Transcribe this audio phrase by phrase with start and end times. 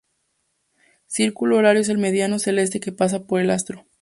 [1.05, 3.85] Círculo horario es el meridiano celeste que pasa por el astro.